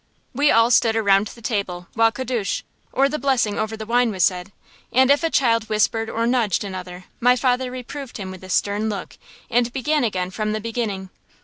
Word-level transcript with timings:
We 0.33 0.49
all 0.49 0.71
stood 0.71 0.95
around 0.95 1.27
the 1.27 1.43
table 1.43 1.85
while 1.93 2.11
kiddush, 2.11 2.63
or 2.91 3.07
the 3.07 3.19
blessing 3.19 3.59
over 3.59 3.77
the 3.77 3.85
wine, 3.85 4.09
was 4.09 4.23
said, 4.23 4.51
and 4.91 5.11
if 5.11 5.23
a 5.23 5.29
child 5.29 5.65
whispered 5.69 6.09
or 6.09 6.25
nudged 6.25 6.63
another 6.63 7.03
my 7.19 7.35
father 7.35 7.69
reproved 7.69 8.17
him 8.17 8.31
with 8.31 8.43
a 8.43 8.49
stern 8.49 8.89
look, 8.89 9.19
and 9.47 9.71
began 9.71 10.03
again 10.03 10.31
from 10.31 10.53
the 10.53 10.59
beginning. 10.59 11.11